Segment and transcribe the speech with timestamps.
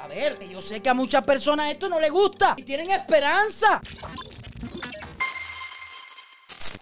[0.00, 3.80] A ver, yo sé que a muchas personas esto no les gusta y tienen esperanza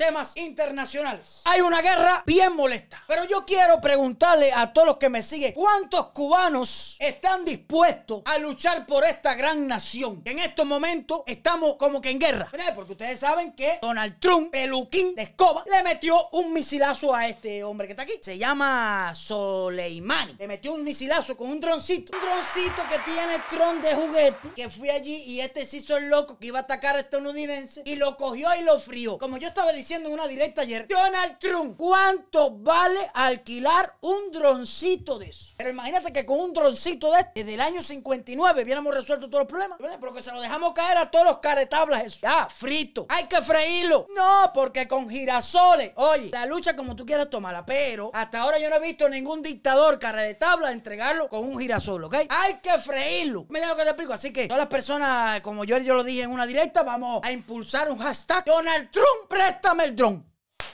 [0.01, 1.43] temas internacionales.
[1.45, 3.05] Hay una guerra bien molesta.
[3.07, 8.39] Pero yo quiero preguntarle a todos los que me siguen, ¿cuántos cubanos están dispuestos a
[8.39, 10.23] luchar por esta gran nación?
[10.23, 12.49] Que en estos momentos estamos como que en guerra.
[12.51, 12.75] ¿Verdad?
[12.75, 17.63] Porque ustedes saben que Donald Trump, peluquín de escoba, le metió un misilazo a este
[17.63, 18.15] hombre que está aquí.
[18.23, 20.37] Se llama Soleimani.
[20.39, 22.17] Le metió un misilazo con un droncito.
[22.17, 24.55] Un droncito que tiene tron de juguete.
[24.57, 27.83] Que fui allí y este se hizo el loco que iba a atacar a estadounidense.
[27.85, 29.19] Y lo cogió y lo frió.
[29.19, 35.19] Como yo estaba diciendo en una directa ayer, Donald Trump, ¿cuánto vale alquilar un droncito
[35.19, 35.55] de eso?
[35.57, 39.43] Pero imagínate que con un droncito de este, desde el año 59, hubiéramos resuelto todos
[39.43, 39.79] los problemas.
[39.79, 42.19] Pero que se lo dejamos caer a todos los caretablas eso.
[42.23, 43.07] Ya, frito.
[43.09, 44.07] Hay que freírlo.
[44.15, 48.71] No, porque con girasoles, oye, la lucha como tú quieras tomarla, pero hasta ahora yo
[48.71, 52.15] no he visto ningún dictador cara de tabla entregarlo con un girasol, ¿ok?
[52.29, 53.47] Hay que freírlo.
[53.49, 54.13] Me dejo que te explico.
[54.13, 57.33] Así que todas las personas, como yo, yo lo dije en una directa, vamos a
[57.33, 58.45] impulsar un hashtag.
[58.45, 60.30] Donald Trump, préstame el dron.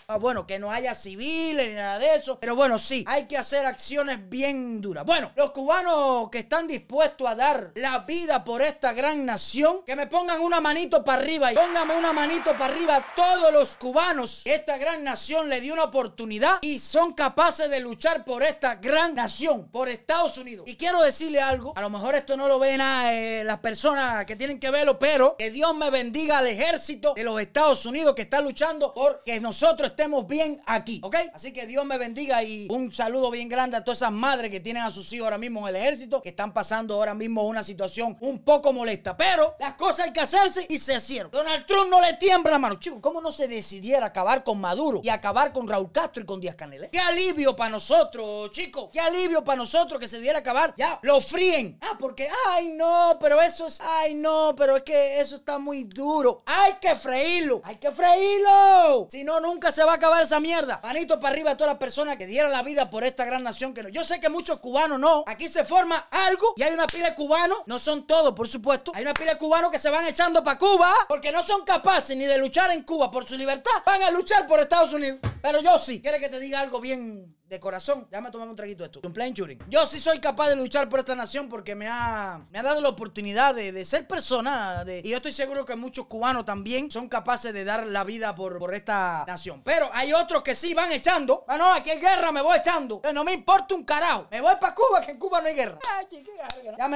[0.09, 2.39] Ah, bueno, que no haya civiles ni nada de eso.
[2.39, 5.05] Pero bueno, sí, hay que hacer acciones bien duras.
[5.05, 9.97] Bueno, los cubanos que están dispuestos a dar la vida por esta gran nación, que
[9.97, 13.75] me pongan una manito para arriba y póngame una manito para arriba a todos los
[13.75, 14.43] cubanos.
[14.45, 19.13] Esta gran nación le dio una oportunidad y son capaces de luchar por esta gran
[19.17, 20.67] nación, por Estados Unidos.
[20.69, 24.37] Y quiero decirle algo, a lo mejor esto no lo ven eh, las personas que
[24.37, 28.23] tienen que verlo, pero que Dios me bendiga al ejército de los Estados Unidos que
[28.23, 31.17] está luchando por que nosotros estemos bien aquí, ¿ok?
[31.33, 34.61] Así que Dios me bendiga y un saludo bien grande a todas esas madres que
[34.61, 37.63] tienen a sus hijos ahora mismo en el ejército, que están pasando ahora mismo una
[37.63, 39.17] situación un poco molesta.
[39.17, 41.31] Pero las cosas hay que hacerse y se hicieron.
[41.31, 42.79] Donald Trump no le tiembla la mano.
[42.79, 46.43] Chicos, ¿cómo no se decidiera acabar con Maduro y acabar con Raúl Castro y con
[46.43, 46.85] Díaz Canel?
[46.85, 46.89] eh?
[46.93, 48.91] Qué alivio para nosotros, chicos.
[48.93, 50.75] Qué alivio para nosotros que se diera acabar.
[50.77, 51.79] Ya, lo fríen.
[51.81, 55.85] Ah, porque, ay, no, pero eso es, ay, no, pero es que eso está muy
[55.85, 56.43] duro.
[56.45, 57.63] Hay que freírlo.
[57.65, 59.09] Hay que freírlo.
[59.11, 60.81] Si no, nunca se va a acabar esa mierda.
[60.83, 63.73] Manito para arriba a todas las personas que dieran la vida por esta gran nación
[63.73, 63.89] que no.
[63.89, 65.25] Yo sé que muchos cubanos no.
[65.27, 67.59] Aquí se forma algo y hay una pila de cubanos.
[67.67, 68.93] No son todos, por supuesto.
[68.95, 72.17] Hay una pila de cubanos que se van echando para Cuba porque no son capaces
[72.17, 73.71] ni de luchar en Cuba por su libertad.
[73.85, 75.21] Van a luchar por Estados Unidos.
[75.41, 76.01] Pero yo sí.
[76.03, 78.07] ¿Quieres que te diga algo bien de corazón?
[78.11, 79.01] Déjame tomar un traguito de esto.
[79.07, 79.59] Un shooting.
[79.69, 82.81] Yo sí soy capaz de luchar por esta nación porque me ha, me ha dado
[82.81, 84.85] la oportunidad de, de ser persona.
[84.85, 88.35] de- y yo estoy seguro que muchos cubanos también son capaces de dar la vida
[88.35, 89.63] por, por esta nación.
[89.65, 91.45] Pero hay otros que sí van echando.
[91.49, 93.01] Ah, no, aquí hay guerra, me voy echando.
[93.13, 94.27] No me importa un carajo.
[94.31, 95.79] Me voy para Cuba, que en Cuba no hay guerra.
[95.99, 96.25] Ay, qué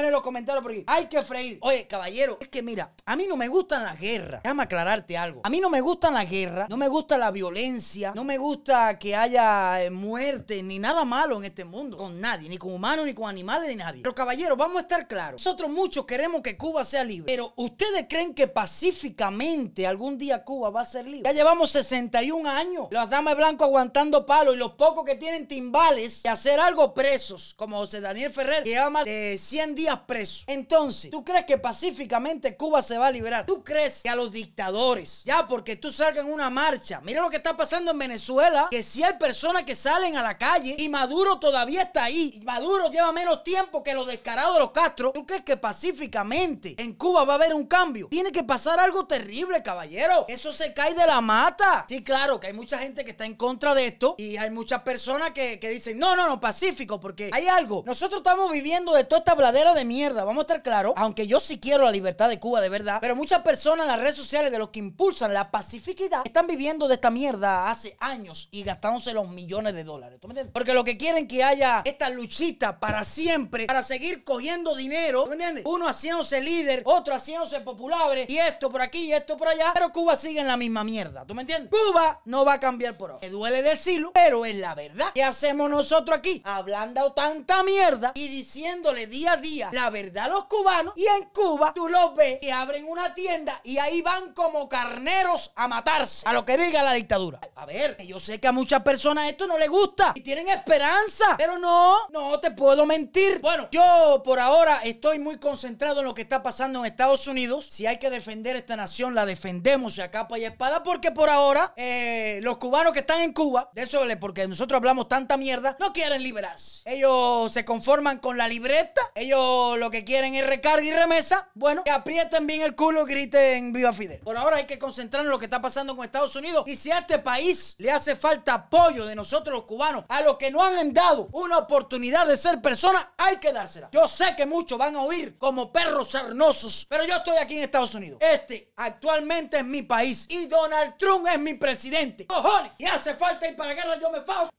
[0.06, 0.84] en los comentarios por aquí.
[0.86, 1.58] Hay que freír.
[1.62, 4.42] Oye, caballero, es que mira, a mí no me gustan las guerras.
[4.42, 5.40] Déjame aclararte algo.
[5.44, 8.98] A mí no me gustan las guerras, no me gusta la violencia, no me gusta
[8.98, 11.96] que haya eh, muerte ni nada malo en este mundo.
[11.96, 14.02] Con nadie, ni con humanos, ni con animales, ni nadie.
[14.02, 15.40] Pero caballero, vamos a estar claros.
[15.44, 17.32] Nosotros muchos queremos que Cuba sea libre.
[17.32, 21.28] Pero ¿ustedes creen que pacíficamente algún día Cuba va a ser libre?
[21.28, 22.88] Ya llevamos 61 años.
[22.90, 27.54] Las damas blancos aguantando palos y los pocos que tienen timbales y hacer algo presos,
[27.56, 30.44] como José Daniel Ferrer, que lleva más de 100 días preso.
[30.46, 33.46] Entonces, ¿tú crees que pacíficamente Cuba se va a liberar?
[33.46, 37.30] ¿Tú crees que a los dictadores, ya porque tú salgas en una marcha, mira lo
[37.30, 40.88] que está pasando en Venezuela, que si hay personas que salen a la calle y
[40.88, 45.12] Maduro todavía está ahí, y Maduro lleva menos tiempo que los descarados de los Castro,
[45.12, 48.08] ¿tú crees que pacíficamente en Cuba va a haber un cambio?
[48.08, 50.26] Tiene que pasar algo terrible, caballero.
[50.28, 51.84] Eso se cae de la mata.
[51.88, 54.82] Sí, claro, que hay mucha gente que está en contra de esto y hay muchas
[54.82, 57.82] personas que, que dicen, no, no, no, pacífico, porque hay algo.
[57.86, 61.40] Nosotros estamos viviendo de toda esta bladera de mierda, vamos a estar claros, aunque yo
[61.40, 64.50] sí quiero la libertad de Cuba de verdad, pero muchas personas en las redes sociales
[64.52, 69.12] de los que impulsan la pacificidad están viviendo de esta mierda hace años y gastándose
[69.12, 70.19] los millones de dólares.
[70.20, 70.52] ¿Tú me entiendes?
[70.52, 75.30] Porque lo que quieren que haya esta luchita para siempre, para seguir cogiendo dinero, ¿tú
[75.30, 75.64] me entiendes?
[75.66, 79.90] Uno haciéndose líder, otro haciéndose populares, y esto por aquí y esto por allá, pero
[79.90, 81.70] Cuba sigue en la misma mierda, ¿tú me entiendes?
[81.70, 83.26] Cuba no va a cambiar por ahora.
[83.26, 85.10] Me duele decirlo, pero es la verdad.
[85.14, 86.42] ¿Qué hacemos nosotros aquí?
[86.44, 91.30] Hablando tanta mierda y diciéndole día a día la verdad a los cubanos, y en
[91.30, 96.28] Cuba tú los ves que abren una tienda y ahí van como carneros a matarse,
[96.28, 97.40] a lo que diga la dictadura.
[97.54, 101.36] A ver, yo sé que a muchas personas esto no les gusta y tienen esperanza,
[101.36, 103.40] pero no, no te puedo mentir.
[103.40, 107.66] Bueno, yo por ahora estoy muy concentrado en lo que está pasando en Estados Unidos.
[107.70, 111.72] Si hay que defender esta nación, la defendemos a capa y espada, porque por ahora
[111.76, 115.92] eh, los cubanos que están en Cuba, de eso, porque nosotros hablamos tanta mierda, no
[115.92, 116.82] quieren liberarse.
[116.84, 121.48] Ellos se conforman con la libreta, ellos lo que quieren es recarga y remesa.
[121.54, 124.20] Bueno, que aprieten bien el culo y griten viva Fidel.
[124.20, 126.90] Por ahora hay que concentrarnos en lo que está pasando con Estados Unidos y si
[126.90, 130.62] a este país le hace falta apoyo de nosotros los cubanos a los que no
[130.62, 133.88] han dado una oportunidad de ser personas, hay que dársela.
[133.92, 137.64] Yo sé que muchos van a oír como perros sarnosos, pero yo estoy aquí en
[137.64, 138.18] Estados Unidos.
[138.20, 142.26] Este actualmente es mi país y Donald Trump es mi presidente.
[142.26, 142.72] ¡Cojones!
[142.78, 144.50] Y hace falta ir para la guerra, yo me fago.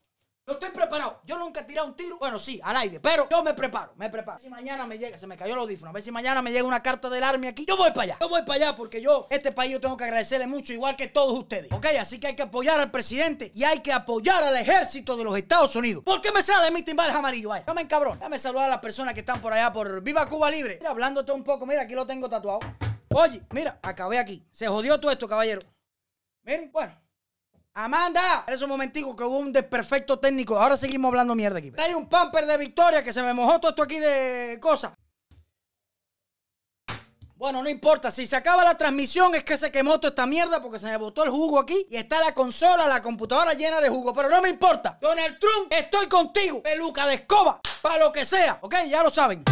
[0.54, 1.22] Estoy preparado.
[1.26, 2.18] Yo nunca he tirado un tiro.
[2.18, 3.00] Bueno, sí, al aire.
[3.00, 4.40] Pero yo me preparo, me preparo.
[4.40, 5.90] Si mañana me llega, se me cayó el audífono.
[5.90, 7.66] A ver si mañana me llega una carta del Army aquí.
[7.68, 8.18] Yo voy para allá.
[8.20, 11.08] Yo voy para allá porque yo, este país, yo tengo que agradecerle mucho, igual que
[11.08, 11.72] todos ustedes.
[11.72, 11.86] ¿Ok?
[12.00, 15.38] Así que hay que apoyar al presidente y hay que apoyar al ejército de los
[15.38, 16.04] Estados Unidos.
[16.04, 17.50] ¿Por qué me sale mi timbal amarillo?
[17.50, 18.20] Vaya, dame cabrón.
[18.20, 20.78] Dame saludar a las personas que están por allá por Viva Cuba Libre.
[20.80, 21.66] Mira, hablándote un poco.
[21.66, 22.60] Mira, aquí lo tengo tatuado.
[23.14, 24.46] Oye, mira, acabé aquí.
[24.52, 25.62] Se jodió todo esto, caballero.
[26.44, 26.94] Miren, bueno.
[27.74, 30.60] Amanda, eres un momentico que hubo un desperfecto técnico.
[30.60, 31.72] Ahora seguimos hablando mierda aquí.
[31.78, 34.92] Hay un pamper de victoria que se me mojó todo esto aquí de cosas.
[37.36, 38.12] Bueno, no importa.
[38.12, 40.98] Si se acaba la transmisión es que se quemó toda esta mierda porque se me
[40.98, 44.14] botó el jugo aquí y está la consola, la computadora llena de jugo.
[44.14, 45.00] Pero no me importa.
[45.02, 46.62] Donald Trump, estoy contigo.
[46.62, 47.62] Peluca de escoba.
[47.82, 48.60] Para lo que sea.
[48.62, 48.76] ¿Ok?
[48.88, 49.44] Ya lo saben.